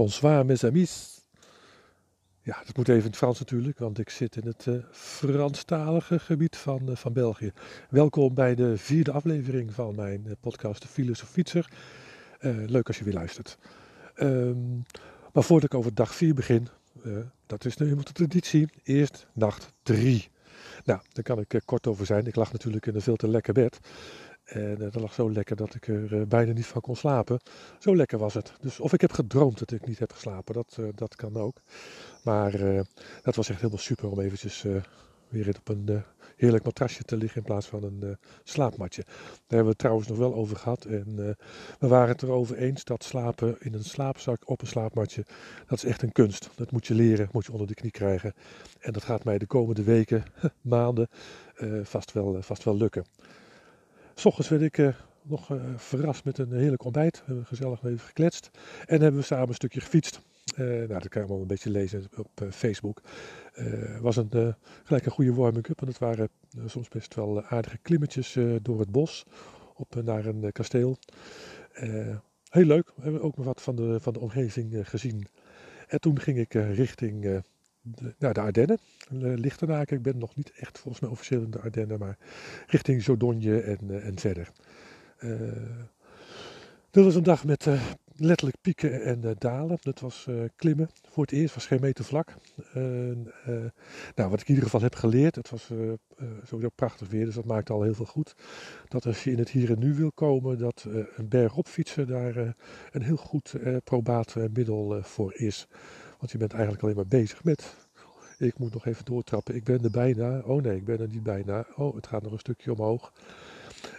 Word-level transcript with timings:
Bonsoir 0.00 0.46
mes 0.46 0.64
amis. 0.64 1.20
Ja, 2.42 2.62
dat 2.66 2.76
moet 2.76 2.88
even 2.88 3.00
in 3.00 3.06
het 3.06 3.16
Frans 3.16 3.38
natuurlijk, 3.38 3.78
want 3.78 3.98
ik 3.98 4.10
zit 4.10 4.36
in 4.36 4.46
het 4.46 4.66
uh, 4.66 4.74
Franstalige 4.90 6.18
gebied 6.18 6.56
van, 6.56 6.90
uh, 6.90 6.96
van 6.96 7.12
België. 7.12 7.52
Welkom 7.90 8.34
bij 8.34 8.54
de 8.54 8.76
vierde 8.76 9.12
aflevering 9.12 9.72
van 9.72 9.94
mijn 9.94 10.24
uh, 10.26 10.32
podcast 10.40 10.82
De 10.82 10.88
Filosofietser. 10.88 11.70
leuk 12.66 12.86
als 12.86 12.98
je 12.98 13.04
weer 13.04 13.14
luistert. 13.14 13.58
Um, 14.16 14.84
maar 15.32 15.44
voordat 15.44 15.72
ik 15.72 15.78
over 15.78 15.94
dag 15.94 16.14
4 16.14 16.34
begin, 16.34 16.68
dat 17.46 17.64
is 17.64 17.76
nu 17.76 17.84
helemaal 17.84 18.06
de 18.06 18.12
traditie, 18.12 18.68
eerst 18.82 19.26
nacht 19.32 19.72
3. 19.82 20.28
Nou, 20.84 21.00
daar 21.12 21.24
kan 21.24 21.38
ik 21.40 21.60
kort 21.64 21.86
over 21.86 22.06
zijn. 22.06 22.26
Ik 22.26 22.36
lag 22.36 22.52
natuurlijk 22.52 22.86
in 22.86 22.94
een 22.94 23.00
veel 23.00 23.16
te 23.16 23.28
lekker 23.28 23.52
bed. 23.52 23.78
En 24.50 24.76
uh, 24.82 24.90
dat 24.90 24.94
lag 24.94 25.14
zo 25.14 25.32
lekker 25.32 25.56
dat 25.56 25.74
ik 25.74 25.88
er 25.88 26.12
uh, 26.12 26.26
bijna 26.26 26.52
niet 26.52 26.66
van 26.66 26.80
kon 26.80 26.96
slapen. 26.96 27.40
Zo 27.78 27.96
lekker 27.96 28.18
was 28.18 28.34
het. 28.34 28.52
Dus 28.60 28.80
of 28.80 28.92
ik 28.92 29.00
heb 29.00 29.12
gedroomd 29.12 29.58
dat 29.58 29.70
ik 29.70 29.86
niet 29.86 29.98
heb 29.98 30.12
geslapen, 30.12 30.54
dat, 30.54 30.76
uh, 30.80 30.88
dat 30.94 31.16
kan 31.16 31.36
ook. 31.36 31.56
Maar 32.24 32.52
dat 33.22 33.36
was 33.36 33.48
echt 33.48 33.58
helemaal 33.60 33.78
super 33.78 34.10
om 34.10 34.20
eventjes 34.20 34.64
weer 35.28 35.56
op 35.58 35.68
een 35.68 36.02
heerlijk 36.36 36.64
matrasje 36.64 37.02
te 37.02 37.16
liggen 37.16 37.38
in 37.38 37.46
plaats 37.46 37.66
van 37.66 37.82
een 37.82 38.18
slaapmatje. 38.44 39.02
Daar 39.04 39.14
hebben 39.38 39.62
we 39.62 39.68
het 39.68 39.78
trouwens 39.78 40.08
nog 40.08 40.18
wel 40.18 40.34
over 40.34 40.56
gehad. 40.56 40.84
En 40.84 41.36
we 41.78 41.86
waren 41.86 42.08
het 42.08 42.22
erover 42.22 42.56
eens 42.56 42.84
dat 42.84 43.04
slapen 43.04 43.56
in 43.58 43.74
een 43.74 43.84
slaapzak 43.84 44.48
op 44.48 44.60
een 44.60 44.66
slaapmatje, 44.66 45.24
dat 45.66 45.78
is 45.78 45.84
echt 45.84 46.02
een 46.02 46.12
kunst. 46.12 46.50
Dat 46.54 46.70
moet 46.70 46.86
je 46.86 46.94
leren, 46.94 47.28
moet 47.32 47.46
je 47.46 47.52
onder 47.52 47.66
de 47.66 47.74
knie 47.74 47.90
krijgen. 47.90 48.34
En 48.80 48.92
dat 48.92 49.04
gaat 49.04 49.24
mij 49.24 49.38
de 49.38 49.46
komende 49.46 49.82
weken, 49.82 50.24
maanden 50.60 51.08
vast, 51.82 52.12
wel, 52.12 52.42
vast 52.42 52.64
wel 52.64 52.76
lukken. 52.76 53.04
S 54.20 54.24
ochtends 54.26 54.48
werd 54.48 54.62
ik 54.62 54.78
uh, 54.78 54.88
nog 55.22 55.50
uh, 55.50 55.62
verrast 55.76 56.24
met 56.24 56.38
een 56.38 56.52
heerlijk 56.52 56.84
ontbijt. 56.84 57.18
We 57.18 57.22
hebben 57.26 57.46
gezellig 57.46 57.84
even 57.84 57.98
gekletst. 57.98 58.50
En 58.86 59.00
hebben 59.00 59.20
we 59.20 59.26
samen 59.26 59.48
een 59.48 59.54
stukje 59.54 59.80
gefietst. 59.80 60.20
Uh, 60.58 60.66
nou, 60.66 60.86
dat 60.86 61.08
kan 61.08 61.22
je 61.22 61.26
allemaal 61.26 61.40
een 61.40 61.46
beetje 61.46 61.70
lezen 61.70 62.04
op 62.16 62.46
Facebook. 62.50 63.02
Was 64.00 64.16
een, 64.16 64.54
gelijk 64.84 65.06
een 65.06 65.12
goede 65.12 65.34
warming-up. 65.34 65.80
En 65.80 65.86
het 65.86 65.98
waren 65.98 66.28
soms 66.66 66.88
best 66.88 67.14
wel 67.14 67.42
aardige 67.42 67.78
klimmetjes 67.78 68.36
door 68.62 68.78
het 68.78 68.90
bos. 68.90 69.26
Op 69.74 69.94
naar 70.04 70.26
een 70.26 70.52
kasteel. 70.52 70.98
heel 72.50 72.64
leuk. 72.64 72.92
We 72.96 73.02
hebben 73.02 73.22
ook 73.22 73.36
nog 73.36 73.46
wat 73.46 73.62
van 73.62 73.76
de, 73.76 74.00
van 74.00 74.12
de 74.12 74.20
omgeving 74.20 74.88
gezien. 74.88 75.26
En 75.88 76.00
toen 76.00 76.20
ging 76.20 76.38
ik 76.38 76.52
richting 76.52 77.42
de, 77.82 78.14
nou, 78.18 78.34
de 78.34 78.40
Ardennen, 78.40 78.78
Lichternaken. 79.40 79.96
Ik 79.96 80.02
ben 80.02 80.18
nog 80.18 80.36
niet 80.36 80.52
echt 80.56 80.78
volgens 80.78 81.02
mij 81.02 81.10
officieel 81.10 81.42
in 81.42 81.50
de 81.50 81.60
Ardennen, 81.60 81.98
maar 81.98 82.18
richting 82.66 83.02
Zodogne 83.02 83.60
en, 83.60 83.78
uh, 83.90 84.06
en 84.06 84.18
verder. 84.18 84.50
Uh, 85.20 85.40
dit 86.90 87.04
was 87.04 87.14
een 87.14 87.22
dag 87.22 87.44
met 87.44 87.66
letterlijk 88.16 88.56
pieken 88.60 89.02
en 89.02 89.34
dalen. 89.38 89.78
Dat 89.80 90.00
was 90.00 90.28
klimmen. 90.56 90.90
Voor 91.08 91.22
het 91.22 91.32
eerst 91.32 91.54
was 91.54 91.66
geen 91.66 91.80
meter 91.80 92.04
vlak. 92.04 92.34
nou, 94.14 94.30
wat 94.30 94.40
ik 94.40 94.48
in 94.48 94.54
ieder 94.54 94.64
geval 94.64 94.80
heb 94.80 94.94
geleerd, 94.94 95.34
het 95.34 95.50
was 95.50 95.70
sowieso 96.44 96.68
prachtig 96.74 97.08
weer, 97.08 97.24
dus 97.24 97.34
dat 97.34 97.44
maakt 97.44 97.70
al 97.70 97.82
heel 97.82 97.94
veel 97.94 98.04
goed. 98.04 98.34
Dat 98.88 99.06
als 99.06 99.24
je 99.24 99.30
in 99.30 99.38
het 99.38 99.50
hier 99.50 99.70
en 99.70 99.78
nu 99.78 99.94
wil 99.94 100.12
komen, 100.12 100.58
dat 100.58 100.86
een 101.16 101.28
berg 101.28 101.56
op 101.56 101.66
fietsen 101.66 102.06
daar 102.06 102.36
een 102.90 103.02
heel 103.02 103.16
goed 103.16 103.54
probaat 103.84 104.34
middel 104.52 105.02
voor 105.02 105.34
is. 105.34 105.68
Want 106.20 106.32
je 106.32 106.38
bent 106.38 106.52
eigenlijk 106.52 106.82
alleen 106.82 106.96
maar 106.96 107.06
bezig 107.06 107.44
met. 107.44 107.76
Ik 108.38 108.58
moet 108.58 108.72
nog 108.72 108.86
even 108.86 109.04
doortrappen. 109.04 109.54
Ik 109.54 109.64
ben 109.64 109.84
er 109.84 109.90
bijna. 109.90 110.38
Oh 110.38 110.62
nee, 110.62 110.76
ik 110.76 110.84
ben 110.84 111.00
er 111.00 111.08
niet 111.08 111.22
bijna. 111.22 111.66
Oh, 111.76 111.94
het 111.94 112.06
gaat 112.06 112.22
nog 112.22 112.32
een 112.32 112.38
stukje 112.38 112.72
omhoog. 112.72 113.12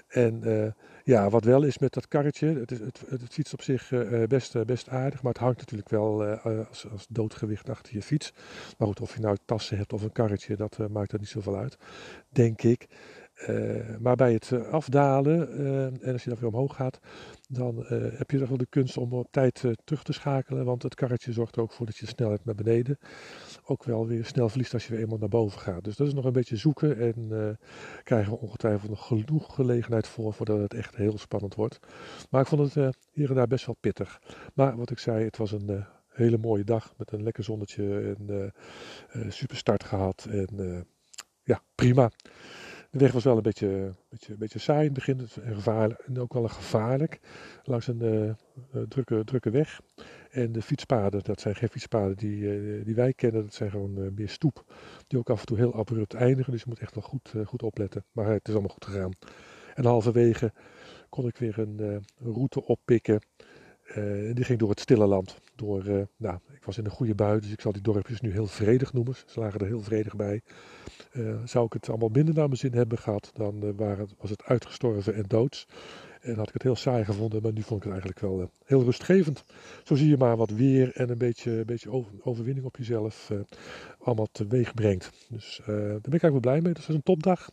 En 0.08 0.42
uh, 0.44 0.68
ja, 1.04 1.30
wat 1.30 1.44
wel 1.44 1.64
is 1.64 1.78
met 1.78 1.94
dat 1.94 2.08
karretje. 2.08 2.48
Het, 2.48 2.72
is, 2.72 2.80
het, 2.80 3.04
het 3.10 3.54
op 3.54 3.62
zich 3.62 3.92
uh, 3.92 4.28
best, 4.28 4.66
best 4.66 4.90
aardig. 4.90 5.22
Maar 5.22 5.32
het 5.32 5.42
hangt 5.42 5.60
natuurlijk 5.60 5.90
wel 5.90 6.26
als, 6.26 6.90
als 6.92 7.06
doodgewicht 7.10 7.70
achter 7.70 7.94
je 7.94 8.02
fiets. 8.02 8.34
Maar 8.78 8.88
goed, 8.88 9.02
of 9.02 9.16
je 9.16 9.22
nou 9.22 9.38
tassen 9.46 9.78
hebt 9.78 9.94
of 9.94 10.04
een 10.04 10.12
karretje, 10.12 10.56
dat 10.56 10.78
maakt 10.90 11.12
er 11.12 11.20
niet 11.20 11.28
zoveel 11.28 11.58
uit. 11.58 11.78
Denk 12.30 12.62
ik. 12.62 12.88
Uh, 13.50 13.98
maar 14.00 14.16
bij 14.16 14.34
het 14.34 14.52
afdalen 14.72 15.62
uh, 15.62 15.86
en 15.86 16.14
als 16.14 16.24
je 16.24 16.30
dan 16.30 16.40
weer 16.40 16.50
omhoog 16.50 16.76
gaat, 16.76 17.00
dan 17.50 17.86
heb 17.88 18.32
je 18.32 18.40
toch 18.40 18.48
wel 18.48 18.58
de 18.58 18.66
kunst 18.66 18.98
om 18.98 19.14
op 19.14 19.28
tijd 19.32 19.64
terug 19.84 20.04
te 20.04 20.14
schakelen. 20.14 20.66
Want 20.66 20.84
het 20.84 20.96
karretje 20.96 21.34
zorgt 21.34 21.56
er 21.56 21.62
ook 21.62 21.72
voor 21.72 21.86
dat 21.86 21.98
je 21.98 22.08
snelheid 22.08 22.46
naar 22.46 22.56
beneden 22.56 22.98
ook 23.64 23.84
wel 23.84 24.08
weer 24.08 24.26
snel 24.26 24.50
verliest 24.50 24.74
als 24.74 24.86
je 24.86 24.92
weer 24.92 25.02
eenmaal 25.02 25.18
naar 25.18 25.30
boven 25.30 25.60
gaat. 25.60 25.84
Dus 25.84 25.96
dat 25.96 26.08
is 26.08 26.14
nog 26.14 26.26
een 26.26 26.32
beetje 26.32 26.56
zoeken 26.56 26.98
en 27.00 27.58
krijgen 28.04 28.32
we 28.32 28.40
ongetwijfeld 28.40 28.90
nog 28.90 29.08
genoeg 29.08 29.56
gelegenheid 29.56 30.08
voor 30.08 30.34
voordat 30.34 30.60
het 30.60 30.74
echt 30.74 30.96
heel 30.96 31.18
spannend 31.18 31.56
wordt. 31.56 31.80
Maar 32.30 32.42
ik 32.42 32.48
vond 32.48 32.74
het 32.74 32.96
hier 33.12 33.30
en 33.30 33.36
daar 33.36 33.48
best 33.48 33.66
wel 33.66 33.78
pittig. 33.80 34.22
Maar 34.54 34.78
wat 34.78 34.92
ik 34.92 35.00
zei, 35.00 35.26
het 35.26 35.38
was 35.38 35.52
een 35.52 35.86
hele 36.08 36.38
mooie 36.38 36.64
dag 36.64 36.94
met 36.98 37.12
een 37.12 37.24
lekker 37.24 37.44
zonnetje 37.44 38.16
en 38.18 38.54
super 39.32 39.58
start 39.58 39.84
gehad 39.84 40.28
en 40.30 40.86
ja, 41.44 41.62
prima. 41.76 42.12
De 42.92 43.00
weg 43.00 43.12
was 43.12 43.24
wel 43.24 43.36
een 43.38 43.42
beetje, 43.42 43.94
beetje, 44.10 44.38
beetje 44.38 44.60
saai 44.60 44.80
in 44.80 44.86
het 44.86 44.94
begin 44.94 45.20
en, 45.44 45.56
gevaarlijk, 45.56 46.00
en 46.00 46.20
ook 46.20 46.34
wel 46.34 46.48
gevaarlijk. 46.48 47.20
Langs 47.64 47.88
een 47.88 48.04
uh, 48.04 48.82
drukke, 48.88 49.24
drukke 49.24 49.50
weg. 49.50 49.82
En 50.32 50.52
de 50.52 50.62
fietspaden, 50.62 51.24
dat 51.24 51.42
zijn 51.42 51.56
geen 51.56 51.70
fietspaden 51.70 52.18
die, 52.18 52.38
uh, 52.38 52.86
die 52.86 52.96
wij 52.96 53.14
kennen, 53.14 53.42
dat 53.42 53.54
zijn 53.54 53.72
gewoon 53.72 54.14
meer 54.14 54.30
stoep. 54.30 54.74
Die 55.08 55.20
ook 55.20 55.30
af 55.30 55.40
en 55.40 55.46
toe 55.46 55.58
heel 55.58 55.76
abrupt 55.76 56.14
eindigen, 56.14 56.52
dus 56.52 56.62
je 56.62 56.70
moet 56.70 56.80
echt 56.80 56.96
wel 56.96 57.04
goed, 57.04 57.34
goed 57.46 57.64
opletten. 57.64 58.06
Maar 58.12 58.26
het 58.26 58.48
is 58.48 58.54
allemaal 58.54 58.74
goed 58.74 58.86
gegaan. 58.86 59.12
En 59.76 59.86
halverwege 59.86 60.54
kon 61.10 61.28
ik 61.28 61.38
weer 61.38 61.60
een 61.60 62.06
route 62.18 62.66
oppikken. 62.66 63.22
Die 64.34 64.44
ging 64.44 64.60
door 64.60 64.70
het 64.70 64.80
stille 64.80 65.06
land. 65.06 65.38
Door, 65.56 66.08
nou, 66.18 66.38
ik 66.54 66.64
was 66.64 66.78
in 66.78 66.86
een 66.86 66.92
goede 66.92 67.16
bui, 67.16 67.40
dus 67.40 67.52
ik 67.52 67.62
zal 67.62 67.72
die 67.72 67.82
dorpjes 67.82 68.22
nu 68.22 68.32
heel 68.32 68.48
vredig 68.48 68.94
noemen. 68.94 69.16
Ze 69.26 69.40
lagen 69.40 69.60
er 69.60 69.66
heel 69.66 69.82
vredig 69.82 70.16
bij. 70.16 70.42
Uh, 71.14 71.36
zou 71.46 71.66
ik 71.66 71.74
het 71.74 71.90
allemaal 71.90 72.10
minder 72.10 72.34
naar 72.34 72.46
mijn 72.46 72.58
zin 72.58 72.74
hebben 72.74 72.98
gehad, 72.98 73.32
dan 73.34 73.76
waren, 73.76 74.10
was 74.20 74.30
het 74.30 74.44
uitgestorven 74.44 75.14
en 75.14 75.24
doods. 75.28 75.68
En 76.22 76.36
had 76.36 76.48
ik 76.48 76.54
het 76.54 76.64
heel 76.64 76.76
saai 76.76 77.06
gevonden, 77.06 77.42
maar 77.42 77.54
nu 77.54 77.62
vond 77.62 77.86
ik 77.86 77.92
het 77.92 78.02
eigenlijk 78.02 78.20
wel 78.20 78.52
heel 78.66 78.84
rustgevend. 78.84 79.44
Zo 79.84 79.96
zie 79.96 80.10
je 80.10 80.18
maar 80.18 80.38
wat 80.38 80.50
weer 80.50 80.92
en 80.96 81.10
een 81.10 81.18
beetje, 81.18 81.66
beetje 81.66 81.92
over, 81.92 82.12
overwinning 82.24 82.66
op 82.66 82.78
jezelf 82.78 83.32
allemaal 84.00 84.28
teweeg 84.32 84.74
brengt. 84.74 85.12
Dus 85.30 85.62
daar 85.66 85.76
ben 85.76 86.14
ik 86.14 86.24
eigenlijk 86.24 86.32
wel 86.32 86.40
blij 86.40 86.62
mee. 86.62 86.74
Dus 86.74 86.86
het 86.86 86.88
was 86.88 86.96
een 86.96 87.04
topdag. 87.04 87.50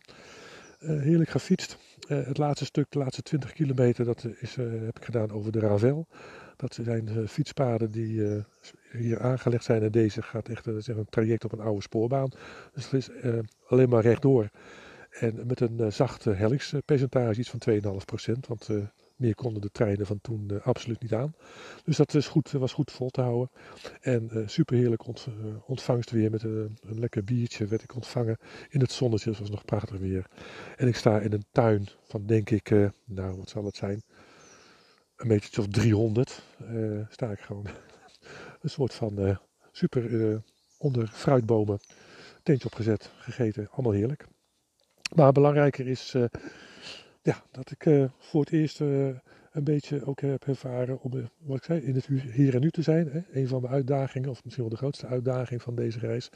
heerlijk 0.79 1.29
gefietst. 1.29 1.77
Het 2.15 2.37
laatste 2.37 2.65
stuk, 2.65 2.85
de 2.89 2.99
laatste 2.99 3.21
20 3.21 3.53
kilometer, 3.53 4.05
dat 4.05 4.27
is, 4.39 4.55
heb 4.55 4.97
ik 4.97 5.05
gedaan 5.05 5.31
over 5.31 5.51
de 5.51 5.59
Ravel. 5.59 6.07
Dat 6.55 6.79
zijn 6.81 7.27
fietspaden 7.27 7.91
die 7.91 8.43
hier 8.91 9.21
aangelegd 9.21 9.63
zijn. 9.63 9.83
En 9.83 9.91
deze 9.91 10.21
gaat 10.21 10.49
echt 10.49 10.67
zeg, 10.77 10.95
een 10.95 11.09
traject 11.09 11.45
op 11.45 11.51
een 11.51 11.59
oude 11.59 11.81
spoorbaan. 11.81 12.29
Dus 12.73 12.91
het 12.91 12.93
is 12.93 13.09
alleen 13.67 13.89
maar 13.89 14.01
rechtdoor. 14.01 14.49
En 15.09 15.43
met 15.47 15.59
een 15.59 15.93
zachte 15.93 16.31
hellingspercentage, 16.31 17.39
iets 17.39 17.49
van 17.49 17.61
2,5%. 18.35 18.39
Want 18.47 18.69
meer 19.19 19.35
konden 19.35 19.61
de 19.61 19.71
treinen 19.71 20.05
van 20.05 20.21
toen 20.21 20.61
absoluut 20.63 21.01
niet 21.01 21.13
aan. 21.13 21.35
Dus 21.83 21.97
dat 21.97 22.13
is 22.13 22.27
goed, 22.27 22.51
was 22.51 22.73
goed 22.73 22.91
vol 22.91 23.09
te 23.09 23.21
houden. 23.21 23.49
En 24.01 24.43
super 24.45 24.77
heerlijk 24.77 25.07
ont, 25.07 25.27
ontvangst 25.65 26.11
weer. 26.11 26.31
Met 26.31 26.43
een, 26.43 26.77
een, 26.81 26.99
lekker 26.99 27.23
biertje 27.23 27.65
werd 27.65 27.83
ik 27.83 27.95
ontvangen 27.95 28.37
in 28.69 28.79
het 28.79 28.91
zonnetje. 28.91 29.29
Het 29.29 29.39
was 29.39 29.49
nog 29.49 29.65
prachtig 29.65 29.97
weer. 29.97 30.25
En 30.77 30.87
ik 30.87 30.95
sta 30.95 31.19
in 31.19 31.33
een 31.33 31.45
tuin 31.51 31.87
van 32.03 32.25
denk 32.25 32.49
ik, 32.49 32.69
nou 33.05 33.37
wat 33.37 33.49
zal 33.49 33.65
het 33.65 33.75
zijn? 33.75 34.03
Een 35.15 35.27
metertje 35.27 35.61
of 35.61 35.67
300 35.67 36.43
sta 37.09 37.31
ik 37.31 37.39
gewoon 37.39 37.67
een 38.61 38.69
soort 38.69 38.93
van 38.93 39.39
super 39.71 40.41
onder 40.77 41.07
fruitbomen 41.07 41.79
tentje 42.43 42.67
opgezet, 42.67 43.11
gegeten. 43.17 43.69
Allemaal 43.71 43.91
heerlijk. 43.91 44.25
Maar 45.15 45.31
belangrijker 45.31 45.87
is 45.87 46.15
ja, 47.21 47.43
dat 47.51 47.71
ik 47.71 48.09
voor 48.17 48.41
het 48.41 48.51
eerst 48.51 48.79
een 48.79 49.63
beetje 49.63 50.05
ook 50.05 50.21
heb 50.21 50.47
ervaren 50.47 51.01
om, 51.01 51.29
wat 51.37 51.57
ik 51.57 51.63
zei, 51.63 51.81
in 51.81 51.95
het 51.95 52.07
hier 52.07 52.55
en 52.55 52.61
nu 52.61 52.71
te 52.71 52.81
zijn. 52.81 53.09
Hè? 53.11 53.39
Een 53.39 53.47
van 53.47 53.61
mijn 53.61 53.73
uitdagingen, 53.73 54.29
of 54.29 54.43
misschien 54.43 54.63
wel 54.63 54.73
de 54.73 54.79
grootste 54.79 55.07
uitdaging 55.07 55.61
van 55.61 55.75
deze 55.75 55.99
reis. 55.99 56.29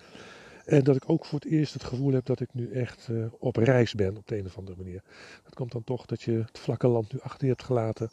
En 0.66 0.84
dat 0.84 0.96
ik 0.96 1.10
ook 1.10 1.26
voor 1.26 1.40
het 1.40 1.52
eerst 1.52 1.74
het 1.74 1.84
gevoel 1.84 2.14
heb 2.14 2.26
dat 2.26 2.40
ik 2.40 2.54
nu 2.54 2.72
echt 2.72 3.10
op 3.40 3.56
reis 3.56 3.94
ben 3.94 4.18
op 4.18 4.28
de 4.28 4.38
een 4.38 4.46
of 4.46 4.58
andere 4.58 4.78
manier. 4.78 5.04
Dat 5.44 5.56
komt 5.56 5.72
dan 5.72 5.84
toch 5.84 6.06
dat 6.06 6.22
je 6.22 6.32
het 6.32 6.60
vlakke 6.60 6.88
land 6.88 7.14
nu 7.14 7.20
achter 7.20 7.44
je 7.44 7.52
hebt 7.52 7.64
gelaten. 7.64 8.10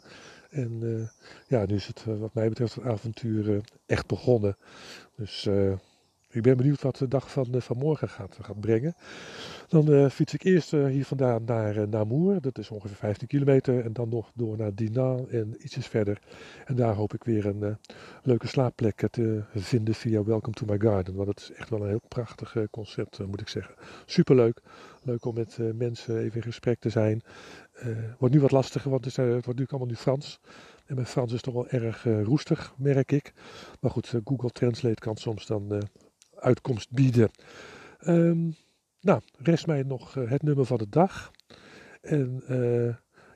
En 0.49 1.09
ja, 1.47 1.65
nu 1.65 1.75
is 1.75 1.87
het 1.87 2.05
wat 2.05 2.33
mij 2.33 2.49
betreft 2.49 2.75
het 2.75 2.83
avontuur 2.83 3.61
echt 3.85 4.07
begonnen. 4.07 4.57
Dus 5.15 5.49
ik 6.31 6.41
ben 6.41 6.57
benieuwd 6.57 6.81
wat 6.81 6.97
de 6.97 7.07
dag 7.07 7.31
van, 7.31 7.47
van 7.51 7.77
morgen 7.77 8.09
gaat, 8.09 8.39
brengen. 8.59 8.95
Dan 9.67 9.91
uh, 9.91 10.09
fiets 10.09 10.33
ik 10.33 10.43
eerst 10.43 10.73
uh, 10.73 10.85
hier 10.85 11.05
vandaan 11.05 11.43
naar 11.45 11.87
Namur. 11.87 12.41
Dat 12.41 12.57
is 12.57 12.69
ongeveer 12.69 12.95
15 12.95 13.27
kilometer. 13.27 13.83
En 13.83 13.93
dan 13.93 14.09
nog 14.09 14.31
door 14.35 14.57
naar 14.57 14.75
Dinan 14.75 15.29
en 15.29 15.55
ietsjes 15.59 15.87
verder. 15.87 16.21
En 16.65 16.75
daar 16.75 16.93
hoop 16.93 17.13
ik 17.13 17.23
weer 17.23 17.45
een 17.45 17.77
leuke 18.23 18.47
slaapplek 18.47 19.07
te 19.11 19.43
vinden 19.55 19.93
via 19.93 20.23
Welcome 20.23 20.55
to 20.55 20.65
My 20.65 20.79
Garden. 20.79 21.15
Want 21.15 21.27
het 21.27 21.39
is 21.39 21.51
echt 21.51 21.69
wel 21.69 21.81
een 21.81 21.87
heel 21.87 22.01
prachtig 22.07 22.55
concept, 22.71 23.19
moet 23.27 23.41
ik 23.41 23.47
zeggen. 23.47 23.75
Superleuk. 24.05 24.61
Leuk 25.03 25.25
om 25.25 25.35
met 25.35 25.57
mensen 25.73 26.17
even 26.17 26.35
in 26.35 26.41
gesprek 26.41 26.79
te 26.79 26.89
zijn. 26.89 27.21
wordt 28.17 28.33
nu 28.33 28.41
wat 28.41 28.51
lastiger, 28.51 28.91
want 28.91 29.05
het, 29.05 29.15
wordt 29.15 29.59
nu 29.59 29.65
allemaal 29.67 29.87
nu 29.87 29.95
Frans. 29.95 30.39
En 30.85 30.95
mijn 30.95 31.07
Frans 31.07 31.33
is 31.33 31.41
toch 31.41 31.53
wel 31.53 31.67
erg 31.67 32.03
roestig, 32.03 32.73
merk 32.77 33.11
ik. 33.11 33.33
Maar 33.79 33.91
goed, 33.91 34.13
Google 34.23 34.49
Translate 34.49 34.99
kan 34.99 35.17
soms 35.17 35.45
dan 35.45 35.81
uitkomst 36.41 36.91
bieden. 36.91 37.29
Um, 38.07 38.55
nou, 39.01 39.21
rest 39.37 39.67
mij 39.67 39.83
nog 39.83 40.13
het 40.13 40.43
nummer 40.43 40.65
van 40.65 40.77
de 40.77 40.89
dag. 40.89 41.31
En 42.01 42.43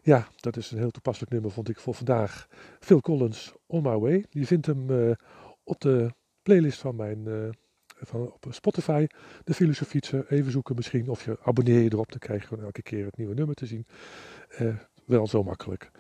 ja, 0.02 0.28
dat 0.36 0.58
is 0.58 0.72
een 0.72 0.78
heel 0.78 0.92
toepasselijk 0.92 1.32
nummer, 1.32 1.52
vond 1.52 1.70
ik 1.70 1.80
voor 1.80 1.94
vandaag. 1.94 2.48
Phil 2.80 3.02
Collins, 3.02 3.54
On 3.66 3.82
My 3.82 3.98
Way. 3.98 4.26
Je 4.30 4.46
vindt 4.46 4.66
hem 4.66 5.16
op 5.64 5.82
de 5.82 6.14
playlist 6.44 6.80
van 6.80 6.96
mijn 6.96 7.54
van, 8.00 8.32
op 8.32 8.46
Spotify, 8.50 9.08
de 9.44 9.54
filosofietsen. 9.54 10.30
Even 10.30 10.52
zoeken 10.52 10.76
misschien 10.76 11.10
of 11.10 11.26
je 11.26 11.38
abonneer 11.44 11.82
je 11.82 11.92
erop. 11.92 12.12
Dan 12.12 12.20
krijg 12.20 12.42
je 12.42 12.48
gewoon 12.48 12.64
elke 12.64 12.82
keer 12.82 13.06
het 13.06 13.18
nieuwe 13.18 13.34
nummer 13.34 13.56
te 13.56 13.66
zien. 13.66 13.86
Wel 15.06 15.28
zo 15.28 15.44
makkelijk. 15.44 15.92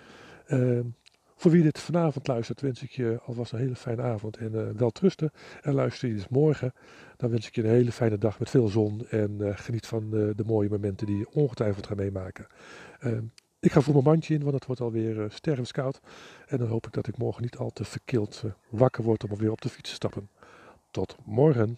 Voor 1.45 1.53
wie 1.53 1.63
dit 1.63 1.80
vanavond 1.80 2.27
luistert, 2.27 2.62
wens 2.62 2.83
ik 2.83 2.92
je 2.92 3.19
alvast 3.25 3.51
een 3.51 3.59
hele 3.59 3.75
fijne 3.75 4.01
avond 4.01 4.38
en 4.38 4.51
uh, 4.53 4.69
wel 4.69 4.89
trusten. 4.89 5.31
En 5.62 5.74
luister 5.74 6.07
je 6.07 6.13
dus 6.13 6.27
morgen, 6.27 6.74
dan 7.18 7.30
wens 7.30 7.47
ik 7.47 7.56
je 7.56 7.63
een 7.63 7.69
hele 7.69 7.92
fijne 7.92 8.18
dag 8.18 8.39
met 8.39 8.50
veel 8.50 8.68
zon. 8.68 9.07
En 9.09 9.38
uh, 9.39 9.51
geniet 9.56 9.86
van 9.86 10.09
de 10.09 10.44
mooie 10.45 10.69
momenten 10.69 11.07
die 11.07 11.18
je 11.18 11.31
ongetwijfeld 11.31 11.88
gaat 11.88 11.97
meemaken. 11.97 12.47
Ehm, 13.00 13.24
ik 13.59 13.71
ga 13.71 13.81
voor 13.81 13.94
mijn 13.94 14.06
mandje 14.06 14.33
in, 14.33 14.42
want 14.42 14.53
het 14.53 14.65
wordt 14.65 14.81
alweer 14.81 15.18
uh, 15.18 15.25
stervenskoud. 15.30 16.00
En 16.47 16.57
dan 16.57 16.68
hoop 16.68 16.86
ik 16.86 16.94
dat 16.94 17.07
ik 17.07 17.18
morgen 17.18 17.42
niet 17.42 17.57
al 17.57 17.69
te 17.69 17.83
verkild 17.83 18.44
wakker 18.69 19.03
word 19.03 19.24
om 19.24 19.38
weer 19.38 19.51
op 19.51 19.62
de 19.62 19.69
fiets 19.69 19.89
te 19.89 19.95
stappen. 19.95 20.30
Tot 20.92 21.18
morgen. 21.25 21.77